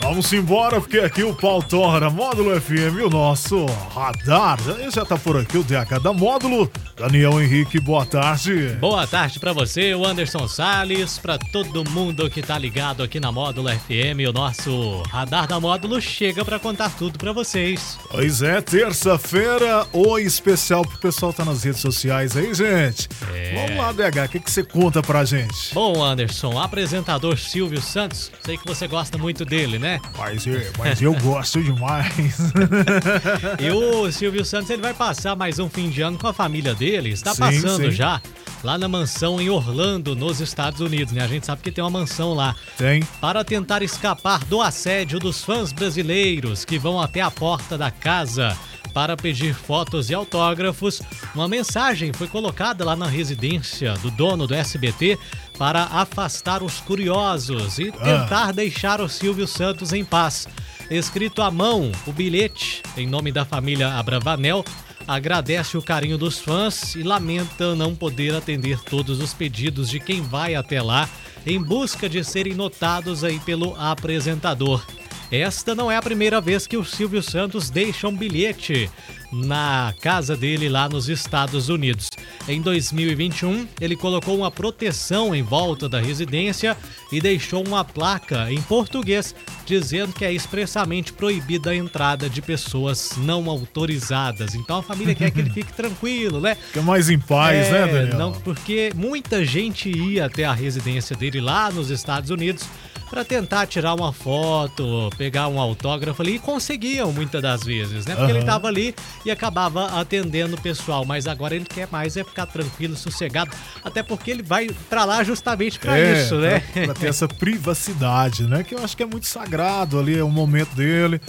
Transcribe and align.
Vamos 0.00 0.32
embora, 0.32 0.80
porque 0.80 0.98
aqui 1.00 1.24
o 1.24 1.34
pau 1.34 1.60
tora, 1.60 2.08
Módulo 2.08 2.58
FM, 2.60 3.04
o 3.04 3.10
nosso 3.10 3.66
radar. 3.92 4.58
Já, 4.62 4.90
já 4.90 5.04
tá 5.04 5.18
por 5.18 5.36
aqui 5.36 5.58
o 5.58 5.64
DH 5.64 5.98
da 6.00 6.12
Módulo. 6.12 6.70
Daniel 6.96 7.40
Henrique, 7.40 7.78
boa 7.78 8.06
tarde. 8.06 8.76
Boa 8.80 9.06
tarde 9.06 9.38
para 9.38 9.52
você, 9.52 9.94
o 9.94 10.04
Anderson 10.04 10.48
Sales, 10.48 11.18
para 11.18 11.36
todo 11.38 11.88
mundo 11.90 12.30
que 12.30 12.42
tá 12.42 12.56
ligado 12.58 13.02
aqui 13.02 13.20
na 13.20 13.30
Módulo 13.30 13.68
FM. 13.68 14.28
O 14.28 14.32
nosso 14.32 15.02
radar 15.10 15.46
da 15.46 15.60
Módulo 15.60 16.00
chega 16.00 16.44
para 16.44 16.58
contar 16.58 16.90
tudo 16.96 17.18
para 17.18 17.32
vocês. 17.32 17.98
Pois 18.10 18.40
é, 18.40 18.60
terça-feira, 18.60 19.86
oi 19.92 20.22
especial 20.22 20.84
pro 20.84 20.98
pessoal 20.98 21.32
tá 21.32 21.44
nas 21.44 21.62
redes 21.64 21.80
sociais 21.80 22.36
aí, 22.36 22.54
gente. 22.54 23.08
É. 23.34 23.66
Vamos 23.66 23.76
lá, 23.76 23.92
DH, 23.92 24.26
o 24.26 24.28
que, 24.28 24.40
que 24.40 24.50
você 24.50 24.62
conta 24.64 25.02
pra 25.02 25.24
gente? 25.24 25.74
Bom, 25.74 26.02
Anderson, 26.02 26.58
apresentador 26.58 27.36
Silvio 27.38 27.80
Santos, 27.80 28.30
sei 28.44 28.56
que 28.56 28.66
você 28.66 28.86
gosta 28.88 29.18
muito 29.18 29.44
dele, 29.44 29.78
né? 29.78 29.87
Mas, 30.16 30.46
eu- 30.46 30.60
mas 30.78 31.00
eu 31.02 31.14
gosto 31.14 31.62
demais. 31.62 32.12
E 33.60 33.70
o 33.70 34.10
Silvio 34.12 34.44
Santos 34.44 34.70
ele 34.70 34.82
vai 34.82 34.94
passar 34.94 35.34
mais 35.36 35.58
um 35.58 35.68
fim 35.68 35.88
de 35.88 36.02
ano 36.02 36.18
com 36.18 36.26
a 36.26 36.32
família 36.32 36.74
dele. 36.74 37.10
Está 37.10 37.32
Sim, 37.34 37.40
passando 37.40 37.84
sim. 37.84 37.90
já 37.90 38.20
lá 38.62 38.76
na 38.76 38.88
mansão 38.88 39.40
em 39.40 39.48
Orlando, 39.48 40.14
nos 40.16 40.40
Estados 40.40 40.80
Unidos, 40.80 41.12
né? 41.12 41.22
A 41.24 41.28
gente 41.28 41.46
sabe 41.46 41.62
que 41.62 41.70
tem 41.70 41.82
uma 41.82 41.90
mansão 41.90 42.34
lá. 42.34 42.54
Tem. 42.76 43.02
Para 43.20 43.44
tentar 43.44 43.82
escapar 43.82 44.44
do 44.44 44.60
assédio 44.60 45.18
dos 45.18 45.42
fãs 45.44 45.72
brasileiros 45.72 46.64
que 46.64 46.78
vão 46.78 47.00
até 47.00 47.20
a 47.20 47.30
porta 47.30 47.76
da 47.78 47.90
casa 47.90 48.56
para 48.98 49.16
pedir 49.16 49.54
fotos 49.54 50.10
e 50.10 50.14
autógrafos, 50.14 51.00
uma 51.32 51.46
mensagem 51.46 52.12
foi 52.12 52.26
colocada 52.26 52.84
lá 52.84 52.96
na 52.96 53.06
residência 53.06 53.94
do 53.98 54.10
dono 54.10 54.44
do 54.44 54.52
SBT 54.52 55.16
para 55.56 55.84
afastar 55.84 56.64
os 56.64 56.80
curiosos 56.80 57.78
e 57.78 57.92
tentar 57.92 58.52
deixar 58.52 59.00
o 59.00 59.08
Silvio 59.08 59.46
Santos 59.46 59.92
em 59.92 60.04
paz. 60.04 60.48
Escrito 60.90 61.42
à 61.42 61.48
mão, 61.48 61.92
o 62.08 62.12
bilhete, 62.12 62.82
em 62.96 63.06
nome 63.06 63.30
da 63.30 63.44
família 63.44 63.94
Abravanel, 63.94 64.64
agradece 65.06 65.78
o 65.78 65.82
carinho 65.82 66.18
dos 66.18 66.40
fãs 66.40 66.96
e 66.96 67.04
lamenta 67.04 67.76
não 67.76 67.94
poder 67.94 68.34
atender 68.34 68.80
todos 68.80 69.20
os 69.20 69.32
pedidos 69.32 69.88
de 69.88 70.00
quem 70.00 70.22
vai 70.22 70.56
até 70.56 70.82
lá 70.82 71.08
em 71.46 71.62
busca 71.62 72.08
de 72.08 72.24
serem 72.24 72.54
notados 72.54 73.22
aí 73.22 73.38
pelo 73.38 73.76
apresentador. 73.78 74.84
Esta 75.30 75.74
não 75.74 75.90
é 75.90 75.96
a 75.96 76.02
primeira 76.02 76.40
vez 76.40 76.66
que 76.66 76.76
o 76.76 76.84
Silvio 76.84 77.22
Santos 77.22 77.68
deixa 77.68 78.08
um 78.08 78.16
bilhete 78.16 78.90
na 79.30 79.94
casa 80.00 80.34
dele 80.34 80.70
lá 80.70 80.88
nos 80.88 81.10
Estados 81.10 81.68
Unidos. 81.68 82.08
Em 82.48 82.62
2021, 82.62 83.68
ele 83.78 83.94
colocou 83.94 84.38
uma 84.38 84.50
proteção 84.50 85.34
em 85.34 85.42
volta 85.42 85.86
da 85.86 86.00
residência 86.00 86.74
e 87.12 87.20
deixou 87.20 87.62
uma 87.66 87.84
placa 87.84 88.50
em 88.50 88.60
português 88.62 89.34
dizendo 89.66 90.14
que 90.14 90.24
é 90.24 90.32
expressamente 90.32 91.12
proibida 91.12 91.70
a 91.70 91.76
entrada 91.76 92.30
de 92.30 92.40
pessoas 92.40 93.12
não 93.18 93.50
autorizadas. 93.50 94.54
Então 94.54 94.78
a 94.78 94.82
família 94.82 95.14
quer 95.14 95.30
que 95.30 95.40
ele 95.40 95.50
fique 95.50 95.72
tranquilo, 95.76 96.40
né? 96.40 96.54
Fica 96.54 96.80
mais 96.80 97.10
em 97.10 97.18
paz, 97.18 97.66
É, 97.66 97.72
né, 97.72 97.86
Daniel? 97.86 98.18
Não, 98.18 98.32
porque 98.32 98.92
muita 98.94 99.44
gente 99.44 99.90
ia 99.90 100.24
até 100.24 100.44
a 100.44 100.54
residência 100.54 101.14
dele 101.14 101.38
lá 101.38 101.70
nos 101.70 101.90
Estados 101.90 102.30
Unidos 102.30 102.66
para 103.10 103.24
tentar 103.24 103.66
tirar 103.66 103.94
uma 103.94 104.12
foto, 104.12 105.10
pegar 105.16 105.48
um 105.48 105.58
autógrafo 105.60 106.20
ali 106.22 106.36
e 106.36 106.38
conseguiam 106.38 107.12
muitas 107.12 107.40
das 107.42 107.62
vezes, 107.64 108.04
né? 108.06 108.14
Porque 108.14 108.30
ele 108.30 108.38
Aham. 108.40 108.46
tava 108.46 108.68
ali 108.68 108.94
e 109.24 109.30
acabava 109.30 109.98
atendendo 110.00 110.56
o 110.56 110.60
pessoal, 110.60 111.04
mas 111.04 111.26
agora 111.26 111.54
ele 111.56 111.64
quer 111.64 111.88
mais 111.90 112.16
é 112.16 112.24
ficar 112.24 112.46
tranquilo, 112.46 112.96
sossegado, 112.96 113.50
até 113.84 114.02
porque 114.02 114.30
ele 114.30 114.42
vai 114.42 114.68
para 114.90 115.04
lá 115.04 115.24
justamente 115.24 115.78
para 115.78 115.98
É, 115.98 116.22
isso, 116.22 116.36
né? 116.36 116.60
Pra, 116.72 116.84
pra 116.86 116.94
ter 116.94 117.06
essa 117.08 117.26
privacidade, 117.26 118.44
né? 118.44 118.62
Que 118.62 118.74
eu 118.74 118.82
acho 118.84 118.96
que 118.96 119.02
é 119.02 119.06
muito 119.06 119.26
sagrado 119.26 119.98
ali, 119.98 120.18
é 120.18 120.22
o 120.24 120.30
momento 120.30 120.74
dele. 120.74 121.20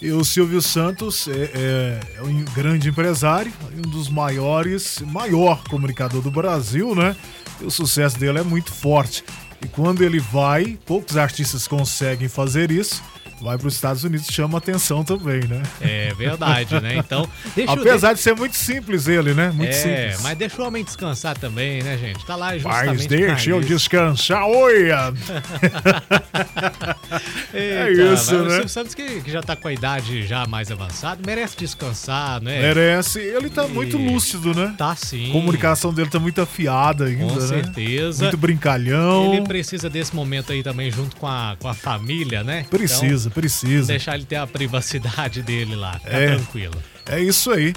E 0.00 0.10
o 0.10 0.24
Silvio 0.24 0.60
Santos 0.60 1.28
é, 1.28 1.50
é- 1.54 2.00
é 2.16 2.22
um 2.22 2.44
grande 2.56 2.88
empresário, 2.88 3.52
um 3.76 3.82
dos 3.88 4.08
maiores, 4.08 5.00
maior 5.06 5.62
comunicador 5.68 6.20
do 6.20 6.30
Brasil, 6.30 6.92
né? 6.94 7.14
E 7.60 7.64
o 7.64 7.70
sucesso 7.70 8.18
dele 8.18 8.40
é 8.40 8.42
muito 8.42 8.72
forte. 8.72 9.22
E 9.62 9.68
quando 9.68 10.02
ele 10.02 10.18
vai, 10.18 10.78
poucos 10.84 11.16
artistas 11.16 11.66
conseguem 11.68 12.28
fazer 12.28 12.70
isso. 12.70 13.02
Vai 13.40 13.58
para 13.58 13.66
os 13.66 13.74
Estados 13.74 14.04
Unidos, 14.04 14.28
chama 14.30 14.58
atenção 14.58 15.02
também, 15.02 15.40
né? 15.48 15.60
É 15.80 16.14
verdade, 16.14 16.80
né? 16.80 16.94
Então, 16.96 17.28
deixa 17.56 17.72
eu- 17.72 17.80
Apesar 17.80 18.12
de 18.12 18.20
ser 18.20 18.36
muito 18.36 18.56
simples 18.56 19.08
ele, 19.08 19.34
né? 19.34 19.50
Muito 19.50 19.70
é, 19.70 19.72
simples. 19.72 20.22
mas 20.22 20.38
deixa 20.38 20.62
o 20.62 20.64
homem 20.66 20.84
descansar 20.84 21.36
também, 21.36 21.82
né, 21.82 21.98
gente? 21.98 22.24
Tá 22.24 22.36
lá 22.36 22.56
justamente 22.56 22.86
Mas 22.98 23.06
deixa 23.06 23.50
eu 23.50 23.58
isso. 23.58 23.68
descansar, 23.68 24.44
olha! 24.46 25.12
Eita, 27.52 27.90
isso, 28.14 28.32
mas 28.32 28.32
O 28.32 28.42
né? 28.44 28.50
Silvio 28.50 28.68
Santos, 28.68 28.94
que, 28.94 29.20
que 29.20 29.30
já 29.30 29.42
tá 29.42 29.54
com 29.56 29.68
a 29.68 29.72
idade 29.72 30.26
já 30.26 30.46
mais 30.46 30.70
avançada, 30.70 31.20
merece 31.26 31.56
descansar, 31.56 32.40
né? 32.42 32.60
Merece. 32.60 33.18
Ele 33.20 33.50
tá 33.50 33.64
E- 33.66 33.68
muito 33.68 33.96
lúcido, 33.98 34.54
né? 34.54 34.74
Tá 34.78 34.94
sim. 34.96 35.30
A 35.30 35.32
comunicação 35.32 35.92
dele 35.92 36.10
tá 36.10 36.18
muito 36.18 36.40
afiada 36.40 37.04
ainda, 37.06 37.24
Com 37.26 37.34
né? 37.40 37.46
certeza. 37.46 38.24
Muito 38.24 38.36
brincalhão. 38.36 39.32
Ele 39.34 39.42
precisa 39.42 39.88
desse 39.90 40.14
momento 40.14 40.52
aí 40.52 40.62
também 40.62 40.90
junto 40.90 41.16
com 41.16 41.26
a, 41.26 41.56
com 41.58 41.68
a 41.68 41.74
família, 41.74 42.42
né? 42.42 42.64
Precisa, 42.70 43.28
Então, 43.28 43.32
precisa. 43.32 43.86
deixar 43.88 44.14
ele 44.14 44.24
ter 44.24 44.36
a 44.36 44.46
privacidade 44.46 45.42
dele 45.42 45.74
lá. 45.74 45.94
Fica 45.98 46.10
É. 46.16 46.26
tranquilo. 46.36 46.74
É 47.06 47.20
isso 47.20 47.50
aí. 47.50 47.72